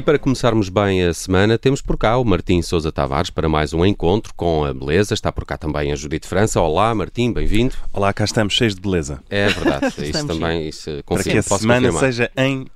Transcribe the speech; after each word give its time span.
E 0.00 0.02
para 0.02 0.18
começarmos 0.18 0.70
bem 0.70 1.04
a 1.04 1.12
semana, 1.12 1.58
temos 1.58 1.82
por 1.82 1.98
cá 1.98 2.16
o 2.16 2.24
Martim 2.24 2.62
Sousa 2.62 2.90
Tavares 2.90 3.28
para 3.28 3.50
mais 3.50 3.74
um 3.74 3.84
encontro 3.84 4.32
com 4.34 4.64
a 4.64 4.72
beleza. 4.72 5.12
Está 5.12 5.30
por 5.30 5.44
cá 5.44 5.58
também 5.58 5.92
a 5.92 5.94
Judite 5.94 6.26
França. 6.26 6.58
Olá, 6.58 6.94
Martim, 6.94 7.30
bem-vindo. 7.30 7.74
Olá, 7.92 8.10
cá 8.10 8.24
estamos 8.24 8.54
cheios 8.54 8.74
de 8.74 8.80
beleza. 8.80 9.22
É 9.28 9.48
verdade, 9.48 9.88
isso 10.08 10.24
também 10.26 10.66
isso, 10.66 10.90
Para 11.04 11.22
que 11.22 11.36
a 11.36 11.42
semana 11.42 11.88
confirmar. 11.88 12.00
seja 12.00 12.30
em 12.34 12.66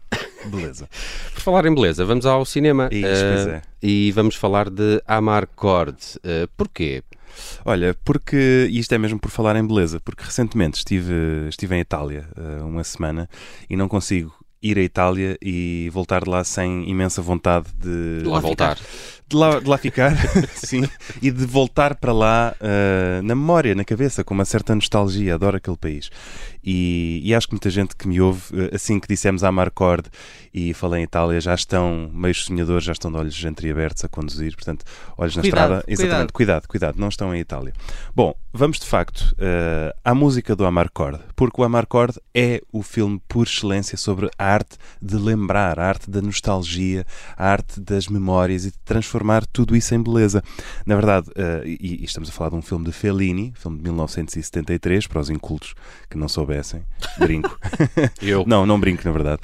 beleza. 0.44 0.86
Por 1.32 1.40
falar 1.40 1.64
em 1.64 1.74
beleza, 1.74 2.04
vamos 2.04 2.26
ao 2.26 2.44
cinema 2.44 2.90
Isso, 2.92 3.06
uh, 3.06 3.52
é. 3.52 3.62
e 3.82 4.12
vamos 4.12 4.34
falar 4.34 4.68
de 4.68 5.02
Amarcord. 5.06 5.96
Uh, 6.18 6.46
porquê? 6.58 7.02
Olha, 7.64 7.96
porque, 8.04 8.68
e 8.70 8.78
isto 8.78 8.94
é 8.94 8.98
mesmo 8.98 9.18
por 9.18 9.30
falar 9.30 9.56
em 9.56 9.66
beleza, 9.66 9.98
porque 9.98 10.22
recentemente 10.22 10.76
estive, 10.76 11.48
estive 11.48 11.74
em 11.74 11.80
Itália 11.80 12.28
uh, 12.36 12.66
uma 12.66 12.84
semana 12.84 13.30
e 13.68 13.76
não 13.76 13.88
consigo 13.88 14.43
ir 14.64 14.78
à 14.78 14.82
Itália 14.82 15.36
e 15.42 15.90
voltar 15.92 16.26
lá 16.26 16.42
sem 16.42 16.88
imensa 16.88 17.20
vontade 17.20 17.66
de, 17.78 18.22
de 18.22 18.28
lá 18.28 18.40
voltar. 18.40 18.78
De 19.26 19.36
lá, 19.36 19.58
de 19.58 19.68
lá 19.68 19.78
ficar, 19.78 20.12
sim, 20.54 20.88
e 21.20 21.30
de 21.30 21.46
voltar 21.46 21.94
para 21.94 22.12
lá 22.12 22.54
uh, 22.60 23.22
na 23.22 23.34
memória, 23.34 23.74
na 23.74 23.84
cabeça, 23.84 24.22
com 24.22 24.34
uma 24.34 24.44
certa 24.44 24.74
nostalgia. 24.74 25.34
Adoro 25.34 25.56
aquele 25.56 25.76
país. 25.76 26.10
E, 26.62 27.20
e, 27.24 27.34
acho 27.34 27.46
que 27.46 27.54
muita 27.54 27.70
gente 27.70 27.96
que 27.96 28.06
me 28.06 28.20
ouve, 28.20 28.42
uh, 28.54 28.74
assim 28.74 29.00
que 29.00 29.08
dissemos 29.08 29.42
à 29.42 29.50
Marcord 29.50 30.06
e 30.52 30.72
falei 30.74 31.00
em 31.00 31.04
Itália, 31.04 31.40
já 31.40 31.54
estão 31.54 32.10
meio 32.12 32.34
sonhadores, 32.34 32.84
já 32.84 32.92
estão 32.92 33.10
de 33.10 33.18
olhos 33.18 33.44
entreabertos 33.44 34.04
a 34.04 34.08
conduzir. 34.08 34.54
Portanto, 34.54 34.84
olhos 35.16 35.36
na 35.36 35.42
cuidado, 35.42 35.62
estrada. 35.62 35.84
Exatamente, 35.88 36.32
cuidado. 36.32 36.32
cuidado, 36.32 36.68
cuidado, 36.68 36.98
não 36.98 37.08
estão 37.08 37.34
em 37.34 37.40
Itália. 37.40 37.72
Bom, 38.14 38.34
vamos 38.56 38.78
de 38.78 38.86
facto 38.86 39.32
uh, 39.32 39.92
à 40.04 40.14
música 40.14 40.54
do 40.54 40.64
Amarcord, 40.64 41.20
porque 41.34 41.60
o 41.60 41.64
Amarcord 41.64 42.16
é 42.32 42.62
o 42.72 42.82
filme 42.82 43.20
por 43.28 43.48
excelência 43.48 43.98
sobre 43.98 44.30
a 44.38 44.46
arte 44.46 44.76
de 45.02 45.16
lembrar, 45.16 45.80
a 45.80 45.88
arte 45.88 46.08
da 46.08 46.22
nostalgia, 46.22 47.04
a 47.36 47.48
arte 47.48 47.80
das 47.80 48.06
memórias 48.06 48.64
e 48.64 48.70
de 48.70 48.78
transformar 48.84 49.44
tudo 49.44 49.74
isso 49.74 49.92
em 49.92 50.00
beleza. 50.00 50.40
Na 50.86 50.94
verdade, 50.94 51.28
uh, 51.30 51.66
e, 51.66 52.02
e, 52.02 52.04
estamos 52.04 52.28
a 52.28 52.32
falar 52.32 52.50
de 52.50 52.56
um 52.56 52.62
filme 52.62 52.84
de 52.84 52.92
Fellini, 52.92 53.52
filme 53.56 53.76
de 53.78 53.82
1973, 53.82 55.08
para 55.08 55.20
os 55.20 55.30
incultos 55.30 55.74
que 56.08 56.16
não 56.16 56.28
soubessem. 56.28 56.84
Brinco. 57.18 57.58
Eu? 58.22 58.44
não, 58.46 58.64
não 58.64 58.78
brinco, 58.78 59.02
na 59.04 59.10
verdade. 59.10 59.42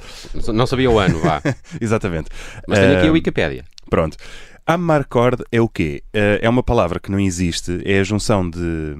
Não 0.53 0.65
sabia 0.65 0.89
o 0.89 0.97
ano, 0.97 1.19
vá. 1.19 1.41
Exatamente. 1.81 2.29
Mas 2.65 2.79
tenho 2.79 2.93
aqui 2.93 3.05
a 3.05 3.07
eh, 3.07 3.11
Wikipédia. 3.11 3.65
Pronto. 3.89 4.15
Amarcord 4.73 5.43
é 5.51 5.59
o 5.59 5.67
quê? 5.67 6.01
Uh, 6.15 6.39
é 6.41 6.49
uma 6.49 6.63
palavra 6.63 6.97
que 6.97 7.11
não 7.11 7.19
existe, 7.19 7.81
é 7.83 7.99
a 7.99 8.03
junção 8.03 8.49
de 8.49 8.95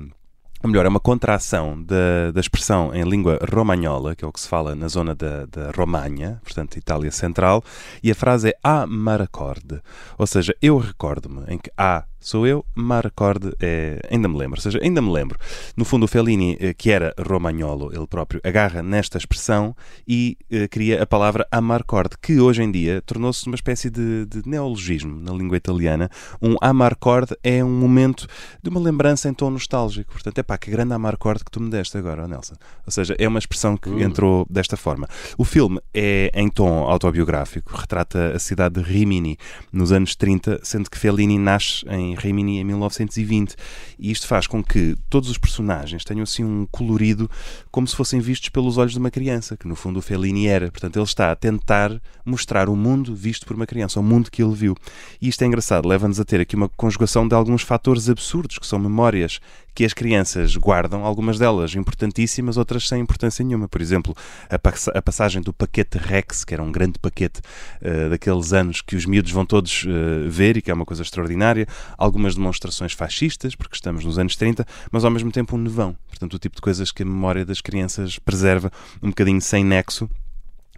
ou 0.64 0.70
melhor, 0.70 0.86
é 0.86 0.90
uma 0.90 1.00
contração 1.00 1.82
da, 1.82 2.30
da 2.32 2.40
expressão 2.40 2.94
em 2.94 3.04
língua 3.04 3.40
romanhola, 3.52 4.16
que 4.16 4.24
é 4.24 4.28
o 4.28 4.32
que 4.32 4.40
se 4.40 4.48
fala 4.48 4.76
na 4.76 4.88
zona 4.88 5.16
da, 5.16 5.46
da 5.48 5.72
Romanha, 5.72 6.40
portanto, 6.44 6.78
Itália 6.78 7.10
Central, 7.10 7.64
e 8.04 8.12
a 8.12 8.16
frase 8.16 8.50
é 8.50 8.54
a 8.64 8.86
maracorde, 8.86 9.82
ou 10.20 10.28
seja, 10.28 10.56
eu 10.62 10.78
recordo-me, 10.78 11.46
em 11.48 11.58
que 11.58 11.72
a 11.76 12.04
sou 12.22 12.46
eu, 12.46 12.64
Marcord 12.76 13.54
é, 13.60 14.00
ainda 14.10 14.28
me 14.28 14.38
lembro, 14.38 14.60
ou 14.60 14.62
seja, 14.62 14.80
ainda 14.82 15.02
me 15.02 15.12
lembro. 15.12 15.38
No 15.76 15.84
fundo, 15.84 16.04
o 16.04 16.08
Fellini, 16.08 16.56
eh, 16.60 16.74
que 16.74 16.92
era 16.92 17.14
romagnolo, 17.18 17.92
ele 17.94 18.06
próprio, 18.06 18.40
agarra 18.44 18.84
nesta 18.84 19.18
expressão 19.18 19.76
e 20.08 20.38
eh, 20.50 20.68
cria 20.68 21.02
a 21.02 21.06
palavra 21.06 21.48
amarcord, 21.52 22.16
que 22.22 22.40
hoje 22.40 22.62
em 22.62 22.72
dia 22.72 23.02
tornou-se 23.02 23.46
uma 23.48 23.56
espécie 23.56 23.90
de, 23.90 24.26
de, 24.28 24.48
neologismo 24.48 25.20
na 25.20 25.34
língua 25.34 25.58
italiana. 25.58 26.10
Um 26.42 26.56
amarcord 26.62 27.36
é 27.44 27.64
um 27.64 27.72
momento 27.72 28.28
de 28.62 28.70
uma 28.70 28.80
lembrança 28.80 29.28
em 29.28 29.34
tom 29.34 29.50
nostálgico. 29.50 30.12
Portanto, 30.12 30.38
é 30.38 30.44
pá, 30.44 30.58
que 30.58 30.70
grande 30.70 30.94
amarcord 30.94 31.44
que 31.44 31.50
tu 31.50 31.60
me 31.60 31.70
deste 31.70 31.98
agora, 31.98 32.28
Nelson. 32.28 32.56
Ou 32.86 32.92
seja, 32.92 33.16
é 33.18 33.28
uma 33.28 33.40
expressão 33.40 33.76
que 33.76 33.90
uh. 33.90 34.02
entrou 34.02 34.46
desta 34.50 34.78
forma. 34.78 35.08
O 35.38 35.44
filme 35.44 35.80
é 35.94 36.32
em 36.36 36.50
tom 36.50 36.84
autobiográfico, 36.88 37.76
retrata 37.76 38.34
a 38.36 38.40
cidade 38.40 38.81
de 38.81 38.88
Rimini 38.88 39.38
nos 39.74 39.92
anos 39.92 40.16
30, 40.16 40.60
sendo 40.64 40.90
que 40.90 40.98
Fellini 40.98 41.40
nasce 41.40 41.84
em 41.90 42.11
em 42.12 42.16
Rimini 42.16 42.60
em 42.60 42.64
1920. 42.64 43.56
E 43.98 44.12
isto 44.12 44.28
faz 44.28 44.48
com 44.48 44.64
que 44.64 44.96
todos 45.10 45.30
os 45.30 45.38
personagens 45.38 46.04
tenham 46.04 46.24
assim 46.24 46.44
um 46.44 46.68
colorido 46.72 47.30
como 47.72 47.88
se 47.88 47.96
fossem 47.96 48.20
vistos 48.20 48.50
pelos 48.50 48.78
olhos 48.78 48.94
de 48.94 49.00
uma 49.00 49.12
criança, 49.12 49.58
que 49.58 49.68
no 49.68 49.76
fundo 49.76 50.00
o 50.00 50.02
Fellini 50.02 50.48
era. 50.48 50.72
Portanto, 50.72 50.98
ele 50.98 51.06
está 51.06 51.32
a 51.32 51.36
tentar 51.36 52.02
mostrar 52.26 52.70
o 52.70 52.76
mundo 52.76 53.16
visto 53.16 53.46
por 53.46 53.56
uma 53.56 53.66
criança, 53.66 54.00
o 54.00 54.04
mundo 54.04 54.30
que 54.30 54.44
ele 54.44 54.54
viu. 54.54 54.76
E 55.22 55.28
isto 55.28 55.42
é 55.44 55.48
engraçado, 55.48 55.88
leva-nos 55.88 56.20
a 56.20 56.26
ter 56.26 56.40
aqui 56.42 56.56
uma 56.56 56.70
conjugação 56.70 57.28
de 57.28 57.36
alguns 57.36 57.62
fatores 57.62 58.10
absurdos, 58.10 58.58
que 58.58 58.68
são 58.68 58.80
memórias 58.80 59.40
que 59.74 59.86
as 59.86 59.94
crianças 59.94 60.56
guardam, 60.56 61.06
algumas 61.06 61.40
delas 61.40 61.76
importantíssimas, 61.76 62.58
outras 62.58 62.88
sem 62.88 63.02
importância 63.02 63.44
nenhuma. 63.44 63.70
Por 63.70 63.82
exemplo, 63.82 64.16
a, 64.50 64.60
pass 64.60 64.90
a 64.90 65.02
passagem 65.02 65.42
do 65.42 65.54
paquete 65.54 65.98
Rex, 65.98 66.44
que 66.44 66.54
era 66.54 66.62
um 66.62 66.72
grande 66.72 67.00
paquete 67.00 67.40
uh, 67.82 68.10
daqueles 68.10 68.52
anos 68.52 68.82
que 68.82 68.96
os 68.96 69.06
miúdos 69.06 69.32
vão 69.32 69.46
todos 69.46 69.84
uh, 69.84 70.30
ver 70.30 70.58
e 70.58 70.62
que 70.62 70.70
é 70.70 70.74
uma 70.74 70.86
coisa 70.86 71.04
extraordinária. 71.04 71.68
Algumas 72.01 72.34
demonstrações 72.34 72.94
fascistas, 72.94 73.53
porque 73.53 73.75
estamos 73.75 74.03
nos 74.03 74.17
anos 74.17 74.35
30, 74.35 74.66
mas 74.91 75.06
ao 75.06 75.12
mesmo 75.12 75.31
tempo 75.31 75.56
um 75.56 75.59
nevão. 75.59 75.95
Portanto, 76.07 76.34
o 76.34 76.39
tipo 76.39 76.56
de 76.56 76.62
coisas 76.63 76.91
que 76.91 77.03
a 77.03 77.06
memória 77.06 77.45
das 77.45 77.62
crianças 77.62 78.17
preserva 78.17 78.72
um 79.03 79.09
bocadinho 79.09 79.39
sem 79.39 79.63
nexo 79.63 80.09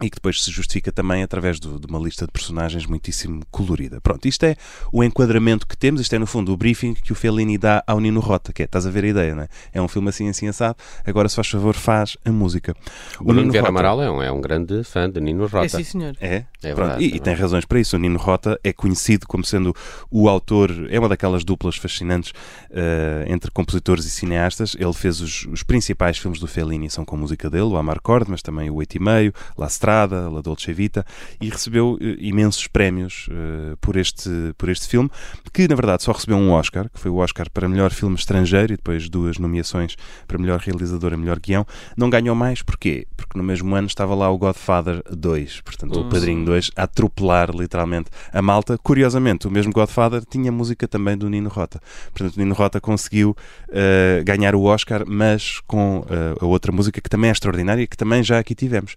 e 0.02 0.10
que 0.10 0.16
depois 0.16 0.42
se 0.42 0.50
justifica 0.50 0.90
também 0.90 1.22
através 1.22 1.60
do, 1.60 1.78
de 1.78 1.86
uma 1.86 2.00
lista 2.00 2.26
de 2.26 2.32
personagens 2.32 2.84
muitíssimo 2.84 3.42
colorida. 3.50 4.00
Pronto, 4.00 4.26
isto 4.26 4.42
é 4.44 4.56
o 4.92 5.04
enquadramento 5.04 5.66
que 5.66 5.76
temos, 5.76 6.00
isto 6.00 6.14
é 6.14 6.18
no 6.18 6.26
fundo 6.26 6.52
o 6.52 6.56
briefing 6.56 6.94
que 6.94 7.12
o 7.12 7.14
Fellini 7.14 7.56
dá 7.56 7.82
ao 7.86 8.00
Nino 8.00 8.18
Rota, 8.18 8.52
que 8.52 8.62
é, 8.62 8.64
estás 8.64 8.86
a 8.86 8.90
ver 8.90 9.04
a 9.04 9.08
ideia, 9.08 9.34
não 9.34 9.42
é? 9.44 9.48
É 9.72 9.80
um 9.80 9.86
filme 9.86 10.08
assim, 10.08 10.28
assim, 10.28 10.48
assado, 10.48 10.76
agora 11.06 11.28
se 11.28 11.36
faz 11.36 11.48
favor 11.48 11.74
faz 11.74 12.16
a 12.24 12.32
música. 12.32 12.74
O, 13.20 13.30
o 13.30 13.32
Nuno 13.32 13.52
Vieira 13.52 13.68
Amaral 13.68 14.02
é 14.02 14.10
um, 14.10 14.22
é 14.22 14.32
um 14.32 14.40
grande 14.40 14.82
fã 14.82 15.08
de 15.08 15.20
Nino 15.20 15.46
Rota. 15.46 15.66
É 15.66 15.68
sim, 15.68 15.84
senhor. 15.84 16.16
É? 16.20 16.44
é 16.62 16.74
Pronto, 16.74 17.00
e, 17.00 17.12
é 17.12 17.16
e 17.16 17.20
tem 17.20 17.34
razões 17.34 17.64
para 17.64 17.78
isso, 17.78 17.94
o 17.94 17.98
Nino 17.98 18.18
Rota 18.18 18.58
é 18.64 18.72
conhecido 18.72 19.28
como 19.28 19.44
sendo 19.44 19.74
o 20.10 20.28
autor, 20.28 20.70
é 20.90 20.98
uma 20.98 21.08
daquelas 21.08 21.44
duplas 21.44 21.76
fascinantes 21.76 22.32
uh, 22.70 23.32
entre 23.32 23.50
compositores 23.52 24.04
e 24.06 24.10
cineastas, 24.10 24.76
ele 24.78 24.92
fez 24.92 25.20
os, 25.20 25.46
os, 25.46 25.62
principais 25.62 26.18
filmes 26.18 26.40
do 26.40 26.48
Fellini, 26.48 26.90
são 26.90 27.04
com 27.04 27.16
música 27.16 27.48
dele, 27.48 27.64
o 27.64 27.76
Amarcord, 27.76 28.28
mas 28.28 28.42
também 28.42 28.70
o 28.70 28.74
Oito 28.74 28.96
e 28.96 29.00
Meio, 29.00 29.32
La 29.56 29.68
Strada, 29.84 30.30
La 30.30 30.40
Dolce 30.40 30.72
Vita, 30.72 31.04
e 31.38 31.50
recebeu 31.50 31.94
uh, 31.94 31.98
imensos 32.18 32.66
prémios 32.66 33.28
uh, 33.28 33.76
por, 33.76 33.96
este, 33.96 34.30
por 34.56 34.70
este 34.70 34.88
filme, 34.88 35.10
que 35.52 35.68
na 35.68 35.74
verdade 35.74 36.02
só 36.02 36.12
recebeu 36.12 36.38
um 36.38 36.52
Oscar, 36.52 36.88
que 36.88 36.98
foi 36.98 37.10
o 37.10 37.16
Oscar 37.16 37.50
para 37.50 37.68
melhor 37.68 37.90
filme 37.90 38.16
estrangeiro 38.16 38.72
e 38.72 38.76
depois 38.76 39.10
duas 39.10 39.36
nomeações 39.36 39.94
para 40.26 40.38
melhor 40.38 40.58
realizador 40.58 41.12
e 41.12 41.16
melhor 41.18 41.38
guião. 41.38 41.66
Não 41.98 42.08
ganhou 42.08 42.34
mais, 42.34 42.62
porquê? 42.62 43.06
Porque 43.14 43.36
no 43.36 43.44
mesmo 43.44 43.74
ano 43.74 43.86
estava 43.86 44.14
lá 44.14 44.30
o 44.30 44.38
Godfather 44.38 45.02
2, 45.10 45.60
portanto 45.60 46.00
o 46.00 46.08
Padrinho 46.08 46.46
2, 46.46 46.70
a 46.76 46.84
atropelar 46.84 47.54
literalmente 47.54 48.10
a 48.32 48.40
malta. 48.40 48.78
Curiosamente, 48.78 49.46
o 49.46 49.50
mesmo 49.50 49.72
Godfather 49.72 50.24
tinha 50.24 50.50
música 50.50 50.88
também 50.88 51.16
do 51.16 51.28
Nino 51.28 51.50
Rota. 51.50 51.78
Portanto, 52.12 52.36
o 52.36 52.38
Nino 52.38 52.54
Rota 52.54 52.80
conseguiu 52.80 53.36
uh, 53.68 54.24
ganhar 54.24 54.54
o 54.54 54.62
Oscar, 54.62 55.04
mas 55.06 55.60
com 55.66 56.04
a 56.40 56.44
outra 56.44 56.72
música 56.72 57.00
que 57.00 57.10
também 57.10 57.28
é 57.28 57.32
extraordinária 57.32 57.82
e 57.82 57.86
que 57.86 57.96
também 57.96 58.22
já 58.22 58.38
aqui 58.38 58.54
tivemos. 58.54 58.96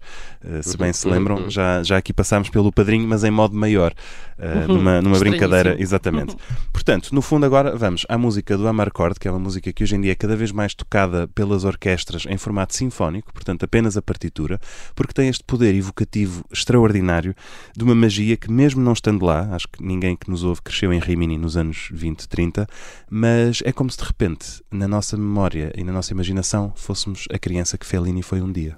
se 0.62 0.77
bem 0.78 0.92
se 0.92 1.08
lembram, 1.08 1.36
uhum. 1.36 1.50
já, 1.50 1.82
já 1.82 1.96
aqui 1.96 2.12
passámos 2.12 2.48
pelo 2.48 2.72
padrinho, 2.72 3.06
mas 3.06 3.24
em 3.24 3.30
modo 3.30 3.54
maior, 3.54 3.92
uh, 4.38 4.72
numa, 4.72 5.02
numa 5.02 5.18
brincadeira, 5.18 5.76
exatamente. 5.80 6.36
Portanto, 6.72 7.14
no 7.14 7.20
fundo, 7.20 7.44
agora 7.44 7.76
vamos 7.76 8.06
à 8.08 8.16
música 8.16 8.56
do 8.56 8.66
Amarcord, 8.66 9.18
que 9.18 9.28
é 9.28 9.30
uma 9.30 9.38
música 9.38 9.72
que 9.72 9.82
hoje 9.82 9.96
em 9.96 10.00
dia 10.00 10.12
é 10.12 10.14
cada 10.14 10.36
vez 10.36 10.52
mais 10.52 10.74
tocada 10.74 11.28
pelas 11.28 11.64
orquestras 11.64 12.24
em 12.28 12.36
formato 12.36 12.74
sinfónico, 12.74 13.32
portanto, 13.32 13.64
apenas 13.64 13.96
a 13.96 14.02
partitura, 14.02 14.60
porque 14.94 15.12
tem 15.12 15.28
este 15.28 15.44
poder 15.44 15.74
evocativo 15.74 16.44
extraordinário 16.52 17.34
de 17.76 17.84
uma 17.84 17.94
magia 17.94 18.36
que, 18.36 18.50
mesmo 18.50 18.80
não 18.80 18.92
estando 18.92 19.24
lá, 19.24 19.48
acho 19.52 19.68
que 19.68 19.82
ninguém 19.82 20.16
que 20.16 20.30
nos 20.30 20.44
ouve 20.44 20.62
cresceu 20.62 20.92
em 20.92 20.98
Rimini 20.98 21.36
nos 21.36 21.56
anos 21.56 21.88
20, 21.92 22.28
30, 22.28 22.66
mas 23.10 23.60
é 23.64 23.72
como 23.72 23.90
se 23.90 23.98
de 23.98 24.04
repente, 24.04 24.62
na 24.70 24.86
nossa 24.86 25.16
memória 25.16 25.72
e 25.76 25.82
na 25.84 25.92
nossa 25.92 26.12
imaginação, 26.12 26.72
fôssemos 26.76 27.26
a 27.32 27.38
criança 27.38 27.76
que 27.76 27.86
Fellini 27.86 28.22
foi 28.22 28.40
um 28.40 28.52
dia. 28.52 28.76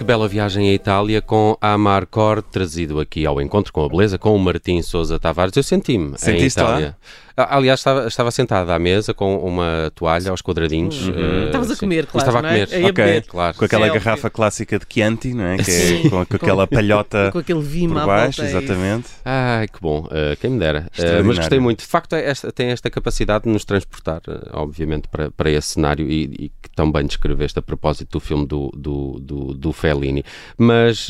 Que 0.00 0.04
bela 0.04 0.26
viagem 0.26 0.70
à 0.70 0.72
Itália 0.72 1.20
com 1.20 1.58
a 1.60 1.74
Amarcor, 1.74 2.40
trazido 2.40 3.00
aqui 3.00 3.26
ao 3.26 3.38
encontro 3.38 3.70
com 3.70 3.84
a 3.84 3.88
beleza, 3.90 4.16
com 4.16 4.34
o 4.34 4.38
Martim 4.38 4.80
Sousa 4.80 5.18
Tavares. 5.18 5.54
Eu 5.54 5.62
senti-me 5.62 6.14
em 6.26 6.42
Itália. 6.42 6.86
Lá? 6.86 6.96
Ah, 7.40 7.56
aliás, 7.56 7.80
estava, 7.80 8.06
estava 8.06 8.30
sentada 8.30 8.74
à 8.74 8.78
mesa 8.78 9.14
com 9.14 9.36
uma 9.38 9.90
toalha 9.94 10.30
aos 10.30 10.42
quadradinhos. 10.42 11.08
Uhum. 11.08 11.14
Uh, 11.14 11.46
Estavas 11.46 11.70
a 11.70 11.76
comer, 11.76 12.06
claro. 12.06 12.28
Estava 12.28 12.46
a 12.46 12.52
é? 12.52 12.66
comer, 12.66 12.82
é? 12.82 12.86
ok, 12.88 13.20
claro. 13.22 13.56
Com 13.56 13.64
aquela 13.64 13.88
garrafa 13.88 14.28
clássica 14.28 14.78
de 14.78 14.86
Chianti, 14.88 15.32
não 15.32 15.44
é? 15.44 15.56
Que 15.56 15.70
é 15.70 16.02
com, 16.02 16.26
com, 16.26 16.36
aquela 16.36 16.66
palhota 16.66 17.30
com 17.32 17.38
aquele 17.38 17.62
vinho 17.62 17.92
por 17.92 18.06
baixo, 18.06 18.42
exatamente. 18.42 19.08
Ai, 19.24 19.68
que 19.68 19.80
bom, 19.80 20.00
uh, 20.00 20.36
quem 20.40 20.50
me 20.50 20.58
dera. 20.58 20.86
Uh, 20.98 21.24
mas 21.24 21.38
gostei 21.38 21.58
muito. 21.58 21.80
De 21.80 21.86
facto, 21.86 22.14
é 22.14 22.28
esta, 22.28 22.52
tem 22.52 22.68
esta 22.68 22.90
capacidade 22.90 23.44
de 23.44 23.50
nos 23.50 23.64
transportar, 23.64 24.20
obviamente, 24.52 25.08
para, 25.08 25.30
para 25.30 25.50
esse 25.50 25.68
cenário 25.68 26.08
e, 26.10 26.24
e 26.24 26.48
que 26.48 26.70
tão 26.74 26.90
bem 26.92 27.06
descreveste 27.06 27.58
a 27.58 27.62
propósito 27.62 28.12
do 28.12 28.20
filme 28.20 28.46
do, 28.46 28.70
do, 28.76 29.18
do, 29.20 29.54
do 29.54 29.72
Fellini. 29.72 30.24
Mas 30.58 31.08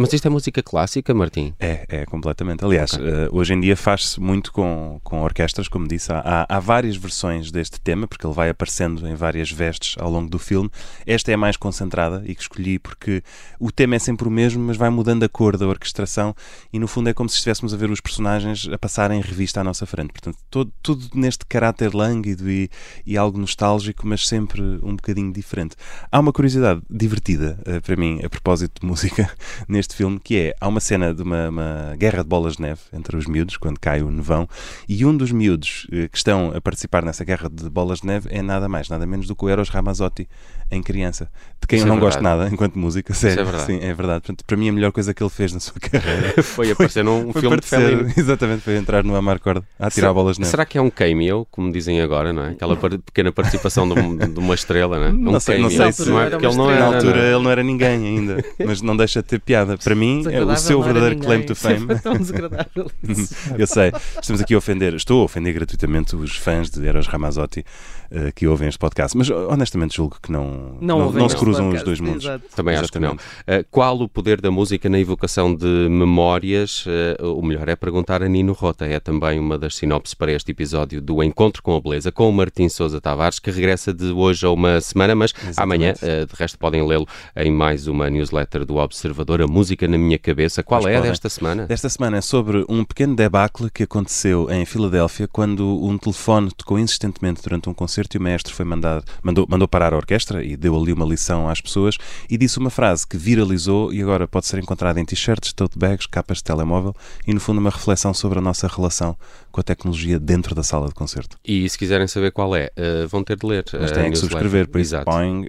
mas 0.00 0.14
isto 0.14 0.26
é 0.26 0.30
música 0.30 0.62
clássica, 0.62 1.12
Martim? 1.12 1.52
É, 1.60 1.84
é, 1.86 2.06
completamente. 2.06 2.64
Aliás, 2.64 2.94
okay. 2.94 3.06
uh, 3.06 3.28
hoje 3.32 3.52
em 3.52 3.60
dia 3.60 3.76
faz-se 3.76 4.18
muito 4.18 4.50
com, 4.50 4.98
com 5.04 5.20
orquestras, 5.22 5.68
como 5.68 5.86
disse. 5.86 6.10
Há, 6.10 6.46
há, 6.48 6.58
várias 6.58 6.96
versões 6.96 7.50
deste 7.50 7.78
tema, 7.78 8.08
porque 8.08 8.26
ele 8.26 8.32
vai 8.32 8.48
aparecendo 8.48 9.06
em 9.06 9.14
várias 9.14 9.50
vestes 9.50 9.96
ao 9.98 10.10
longo 10.10 10.30
do 10.30 10.38
filme. 10.38 10.70
Esta 11.06 11.30
é 11.30 11.34
a 11.34 11.36
mais 11.36 11.58
concentrada 11.58 12.22
e 12.24 12.34
que 12.34 12.40
escolhi 12.40 12.78
porque 12.78 13.22
o 13.58 13.70
tema 13.70 13.94
é 13.94 13.98
sempre 13.98 14.26
o 14.26 14.30
mesmo, 14.30 14.64
mas 14.64 14.78
vai 14.78 14.88
mudando 14.88 15.22
a 15.22 15.28
cor 15.28 15.58
da 15.58 15.68
orquestração 15.68 16.34
e, 16.72 16.78
no 16.78 16.88
fundo, 16.88 17.10
é 17.10 17.12
como 17.12 17.28
se 17.28 17.36
estivéssemos 17.36 17.74
a 17.74 17.76
ver 17.76 17.90
os 17.90 18.00
personagens 18.00 18.68
a 18.72 18.78
passarem 18.78 19.20
revista 19.20 19.60
à 19.60 19.64
nossa 19.64 19.84
frente. 19.84 20.12
Portanto, 20.12 20.38
todo, 20.50 20.72
tudo 20.82 21.08
neste 21.14 21.44
caráter 21.44 21.94
lânguido 21.94 22.50
e, 22.50 22.70
e 23.04 23.18
algo 23.18 23.38
nostálgico, 23.38 24.06
mas 24.06 24.26
sempre 24.26 24.62
um 24.82 24.96
bocadinho 24.96 25.30
diferente. 25.30 25.76
Há 26.10 26.18
uma 26.18 26.32
curiosidade 26.32 26.80
divertida 26.88 27.58
uh, 27.66 27.82
para 27.82 27.96
mim, 27.96 28.20
a 28.24 28.30
propósito 28.30 28.80
de 28.80 28.86
música, 28.86 29.30
neste 29.68 29.89
deste 29.90 29.96
filme, 29.96 30.20
que 30.22 30.36
é, 30.38 30.54
há 30.60 30.68
uma 30.68 30.80
cena 30.80 31.12
de 31.12 31.22
uma, 31.22 31.48
uma, 31.48 31.96
guerra 31.96 32.22
de 32.22 32.28
bolas 32.28 32.56
de 32.56 32.62
neve 32.62 32.80
entre 32.92 33.16
os 33.16 33.26
miúdos, 33.26 33.56
quando 33.56 33.78
cai 33.78 34.02
o 34.02 34.10
nevão, 34.10 34.48
e 34.88 35.04
um 35.04 35.16
dos 35.16 35.32
miúdos 35.32 35.86
eh, 35.92 36.08
que 36.08 36.16
estão 36.16 36.52
a 36.54 36.60
participar 36.60 37.04
nessa 37.04 37.24
guerra 37.24 37.50
de 37.50 37.68
bolas 37.68 38.00
de 38.00 38.06
neve 38.06 38.28
é 38.30 38.40
nada 38.40 38.68
mais, 38.68 38.88
nada 38.88 39.06
menos 39.06 39.26
do 39.26 39.34
que 39.34 39.44
o 39.44 39.48
Eros 39.48 39.68
Ramazzotti 39.68 40.28
em 40.70 40.82
criança, 40.82 41.28
de 41.60 41.66
quem 41.66 41.78
Isso 41.78 41.86
eu 41.86 41.92
é 41.92 41.94
não 41.94 42.00
gosto 42.00 42.22
nada 42.22 42.48
enquanto 42.52 42.78
música, 42.78 43.12
sério. 43.12 43.32
Isso 43.32 43.40
é 43.40 43.44
verdade. 43.44 43.66
Sim, 43.66 43.78
é 43.82 43.92
verdade. 43.92 44.20
Portanto, 44.20 44.44
para 44.44 44.56
mim 44.56 44.68
a 44.68 44.72
melhor 44.72 44.92
coisa 44.92 45.12
que 45.12 45.22
ele 45.22 45.30
fez 45.30 45.52
na 45.52 45.58
sua 45.58 45.74
carreira 45.80 46.42
foi 46.42 46.70
aparecer 46.70 47.02
num 47.02 47.32
foi 47.32 47.42
filme 47.42 47.56
aparecer, 47.56 47.80
de 47.80 47.86
Fellini. 47.86 48.14
Exatamente, 48.16 48.60
foi 48.60 48.76
entrar 48.76 49.02
no 49.02 49.16
Amarcord 49.16 49.64
a 49.78 49.90
tirar 49.90 50.12
bolas 50.12 50.36
de 50.36 50.42
neve. 50.42 50.50
Será 50.50 50.64
que 50.64 50.78
é 50.78 50.80
um 50.80 50.90
cameo, 50.90 51.46
como 51.50 51.72
dizem 51.72 52.00
agora, 52.00 52.32
não 52.32 52.44
é? 52.44 52.50
Aquela 52.50 52.76
pequena 52.76 53.32
participação 53.32 53.88
de, 53.88 54.28
de, 54.28 54.38
uma 54.38 54.54
estrela, 54.54 54.98
não 54.98 55.06
é? 55.06 55.12
Não, 55.12 55.32
um 55.32 55.40
sei, 55.40 55.58
não 55.58 55.70
sei 55.70 55.92
se 55.92 56.08
não 56.08 56.20
é, 56.20 56.30
porque 56.30 56.46
ele 56.46 56.56
não 56.56 56.70
era, 56.70 56.80
na 56.80 56.96
altura 56.96 57.16
não 57.16 57.22
é? 57.22 57.34
ele 57.34 57.42
não 57.42 57.50
era 57.50 57.62
ninguém 57.62 58.06
ainda, 58.06 58.44
mas 58.64 58.80
não 58.80 58.96
deixa 58.96 59.22
de 59.22 59.28
ter 59.28 59.40
piada. 59.40 59.76
Para 59.82 59.94
mim, 59.94 60.22
é 60.30 60.42
o 60.42 60.56
seu 60.56 60.82
verdadeiro 60.82 61.18
claim 61.18 61.42
to 61.42 61.54
fame. 61.56 61.86
Foi 61.86 61.98
tão 61.98 62.16
desagradável. 62.16 62.90
eu 63.58 63.66
sei, 63.66 63.92
estamos 64.20 64.40
aqui 64.40 64.54
a 64.54 64.58
ofender, 64.58 64.94
estou 64.94 65.22
a 65.22 65.24
ofender 65.24 65.54
gratuitamente 65.54 66.14
os 66.16 66.36
fãs 66.36 66.70
de 66.70 66.86
Eros 66.86 67.06
Ramazzotti 67.06 67.64
uh, 68.10 68.32
que 68.34 68.46
ouvem 68.46 68.68
este 68.68 68.78
podcast, 68.78 69.16
mas 69.16 69.30
honestamente 69.30 69.96
julgo 69.96 70.18
que 70.22 70.30
não, 70.30 70.76
não, 70.80 70.98
não, 70.98 71.12
não 71.12 71.28
se 71.28 71.36
cruzam 71.36 71.70
os 71.70 71.82
dois 71.82 72.00
mundos. 72.00 72.24
Exato. 72.24 72.44
Também 72.54 72.76
acho 72.76 72.92
que 72.92 72.98
não. 72.98 73.14
Uh, 73.14 73.64
qual 73.70 73.98
o 74.00 74.08
poder 74.08 74.40
da 74.40 74.50
música 74.50 74.88
na 74.88 74.98
evocação 74.98 75.54
de 75.54 75.66
memórias? 75.66 76.84
Uh, 76.86 77.38
o 77.38 77.42
melhor 77.42 77.68
é 77.68 77.76
perguntar 77.76 78.22
a 78.22 78.28
Nino 78.28 78.52
Rota. 78.52 78.86
É 78.86 79.00
também 79.00 79.38
uma 79.38 79.58
das 79.58 79.76
sinopses 79.76 80.14
para 80.14 80.32
este 80.32 80.50
episódio 80.50 81.00
do 81.00 81.22
Encontro 81.22 81.62
com 81.62 81.76
a 81.76 81.80
Beleza, 81.80 82.10
com 82.10 82.28
o 82.28 82.32
Martim 82.32 82.68
Sousa 82.68 83.00
Tavares, 83.00 83.38
que 83.38 83.50
regressa 83.50 83.92
de 83.92 84.10
hoje 84.12 84.46
a 84.46 84.50
uma 84.50 84.80
semana, 84.80 85.14
mas 85.14 85.32
Exatamente. 85.32 86.04
amanhã, 86.04 86.26
de 86.26 86.34
resto, 86.34 86.58
podem 86.58 86.86
lê-lo 86.86 87.06
em 87.36 87.50
mais 87.50 87.86
uma 87.86 88.08
newsletter 88.10 88.64
do 88.64 88.76
Observador, 88.76 89.42
A 89.42 89.46
Música 89.46 89.86
na 89.86 89.98
Minha 89.98 90.18
Cabeça. 90.18 90.62
Qual 90.62 90.86
é 90.88 90.94
podem. 90.94 91.10
desta 91.10 91.28
semana? 91.28 91.66
Desta 91.66 91.88
semana 91.88 92.18
é 92.18 92.20
sobre 92.20 92.64
um 92.68 92.84
pequeno 92.84 93.14
debacle 93.14 93.70
que 93.70 93.82
aconteceu 93.82 94.50
em 94.50 94.64
Filadélfia 94.64 95.28
quando 95.28 95.84
um 95.84 95.96
telefone 95.98 96.50
tocou 96.52 96.78
insistentemente 96.78 97.42
durante 97.42 97.68
um 97.68 97.74
concerto 97.74 97.99
e 98.14 98.18
o 98.18 98.22
maestro 98.22 98.54
foi 98.54 98.64
mandado, 98.64 99.04
mandou, 99.22 99.46
mandou 99.48 99.68
parar 99.68 99.92
a 99.92 99.96
orquestra 99.96 100.44
e 100.44 100.56
deu 100.56 100.76
ali 100.76 100.92
uma 100.92 101.04
lição 101.04 101.48
às 101.48 101.60
pessoas 101.60 101.96
e 102.28 102.36
disse 102.36 102.58
uma 102.58 102.70
frase 102.70 103.06
que 103.06 103.16
viralizou 103.16 103.92
e 103.92 104.02
agora 104.02 104.26
pode 104.26 104.46
ser 104.46 104.58
encontrada 104.58 105.00
em 105.00 105.04
t-shirts, 105.04 105.52
tote 105.52 105.78
bags, 105.78 106.06
capas 106.06 106.38
de 106.38 106.44
telemóvel 106.44 106.94
e, 107.26 107.34
no 107.34 107.40
fundo, 107.40 107.58
uma 107.58 107.70
reflexão 107.70 108.14
sobre 108.14 108.38
a 108.38 108.42
nossa 108.42 108.66
relação 108.66 109.16
com 109.50 109.60
a 109.60 109.64
tecnologia 109.64 110.18
dentro 110.18 110.54
da 110.54 110.62
sala 110.62 110.88
de 110.88 110.94
concerto. 110.94 111.36
E 111.44 111.68
se 111.68 111.76
quiserem 111.76 112.06
saber 112.06 112.30
qual 112.30 112.54
é, 112.54 112.70
uh, 112.76 113.08
vão 113.08 113.24
ter 113.24 113.36
de 113.36 113.46
ler. 113.46 113.64
Mas 113.72 113.92
têm 113.92 114.10
que 114.10 114.18
subscrever, 114.18 114.68
por 114.68 114.80
isso. 114.80 114.96
Subscrevam, 114.96 115.46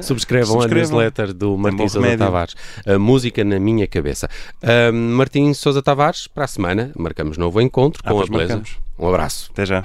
Subscrevam, 0.02 0.60
a 0.62 0.68
newsletter 0.68 1.32
do 1.32 1.56
Martim 1.56 1.88
Sousa 1.88 2.16
Tavares. 2.16 2.54
A 2.86 2.98
música 2.98 3.44
na 3.44 3.58
minha 3.58 3.86
cabeça. 3.86 4.28
Uh, 4.62 4.92
Martim 4.92 5.52
Sousa 5.52 5.82
Tavares, 5.82 6.26
para 6.26 6.44
a 6.44 6.48
semana, 6.48 6.92
marcamos 6.96 7.36
novo 7.36 7.60
encontro 7.60 8.02
ah, 8.04 8.10
com 8.10 8.20
a 8.20 8.26
beleza. 8.26 8.56
Marcamos. 8.56 8.78
Um 8.98 9.08
abraço. 9.08 9.50
Até 9.52 9.66
já. 9.66 9.82